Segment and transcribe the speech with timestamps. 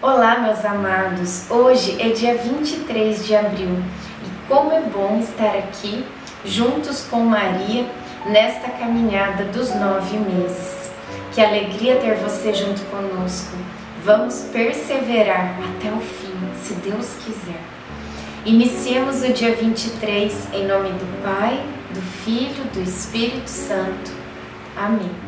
[0.00, 1.50] Olá, meus amados!
[1.50, 3.82] Hoje é dia 23 de abril
[4.22, 6.06] e como é bom estar aqui
[6.44, 7.84] juntos com Maria
[8.24, 10.92] nesta caminhada dos nove meses.
[11.34, 13.56] Que alegria ter você junto conosco.
[14.04, 17.60] Vamos perseverar até o fim, se Deus quiser.
[18.46, 21.60] Iniciemos o dia 23 em nome do Pai,
[21.92, 24.12] do Filho, do Espírito Santo.
[24.76, 25.27] Amém.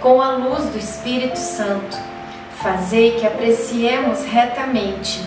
[0.00, 1.96] com a luz do Espírito Santo,
[2.62, 5.20] fazei que apreciemos retamente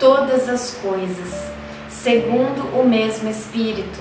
[0.00, 1.50] todas as coisas,
[1.88, 4.00] segundo o mesmo Espírito,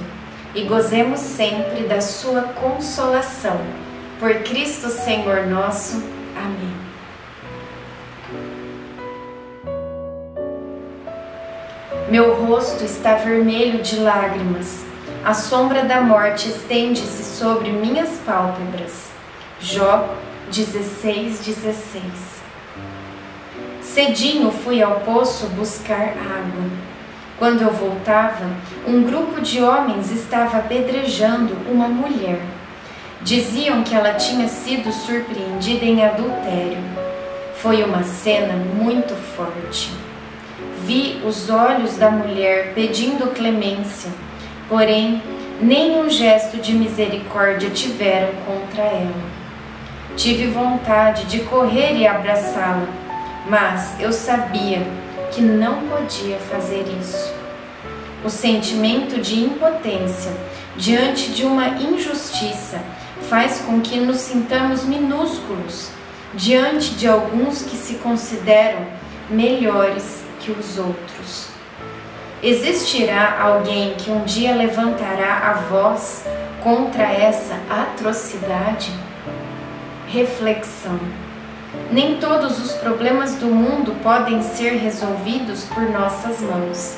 [0.54, 3.60] e gozemos sempre da sua consolação.
[4.20, 6.02] Por Cristo Senhor nosso.
[6.38, 6.86] Amém.
[12.10, 14.86] Meu rosto está vermelho de lágrimas,
[15.26, 19.15] a sombra da morte estende-se sobre minhas pálpebras.
[19.68, 20.16] Jó
[20.52, 22.04] 16, 16
[23.82, 26.70] Cedinho fui ao poço buscar água.
[27.40, 28.46] Quando eu voltava,
[28.88, 32.40] um grupo de homens estava apedrejando uma mulher.
[33.24, 36.78] Diziam que ela tinha sido surpreendida em adultério.
[37.56, 39.90] Foi uma cena muito forte.
[40.84, 44.12] Vi os olhos da mulher pedindo clemência,
[44.70, 45.24] porém,
[45.60, 49.35] nenhum gesto de misericórdia tiveram contra ela.
[50.18, 52.88] Tive vontade de correr e abraçá-la,
[53.50, 54.82] mas eu sabia
[55.32, 57.34] que não podia fazer isso.
[58.24, 60.32] O sentimento de impotência
[60.78, 62.82] diante de uma injustiça
[63.30, 65.90] faz com que nos sintamos minúsculos
[66.34, 68.88] diante de alguns que se consideram
[69.30, 71.48] melhores que os outros.
[72.42, 76.26] Existirá alguém que um dia levantará a voz
[76.64, 78.92] contra essa atrocidade?
[80.08, 81.00] Reflexão.
[81.92, 86.98] Nem todos os problemas do mundo podem ser resolvidos por nossas mãos.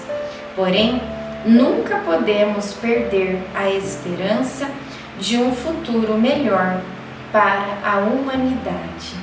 [0.56, 1.02] Porém,
[1.46, 4.70] nunca podemos perder a esperança
[5.20, 6.82] de um futuro melhor
[7.32, 9.16] para a humanidade.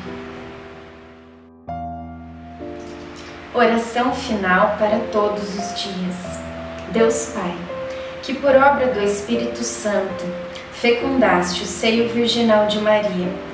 [3.52, 6.40] Oração final para todos os dias.
[6.90, 7.54] Deus Pai,
[8.22, 10.24] que por obra do Espírito Santo
[10.72, 13.53] fecundaste o seio virginal de Maria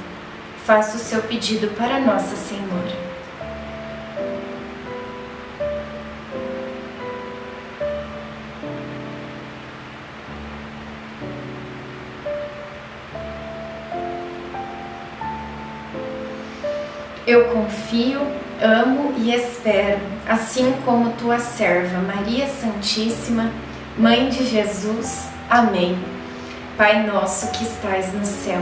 [0.65, 3.11] Faça o seu pedido para Nossa Senhora.
[17.25, 18.19] Eu confio,
[18.61, 23.51] amo e espero, assim como tua serva Maria Santíssima,
[23.97, 25.27] Mãe de Jesus.
[25.49, 25.97] Amém.
[26.77, 28.61] Pai nosso que estais no céu,